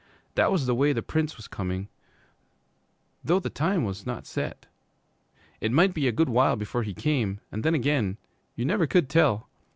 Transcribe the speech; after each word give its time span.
That 0.33 0.51
was 0.51 0.65
the 0.65 0.73
way 0.73 0.93
the 0.93 1.03
Prince 1.03 1.37
was 1.37 1.47
coming, 1.47 1.87
though 3.23 3.39
the 3.39 3.51
time 3.51 3.83
was 3.83 4.03
not 4.03 4.25
set. 4.25 4.65
It 5.59 5.71
might 5.71 5.93
be 5.93 6.07
a 6.07 6.11
good 6.11 6.27
while 6.27 6.55
before 6.55 6.81
he 6.81 6.95
came, 6.95 7.39
and 7.51 7.61
then 7.63 7.75
again 7.75 8.17
you 8.55 8.65
never 8.65 8.87
could 8.87 9.09
tell! 9.09 9.47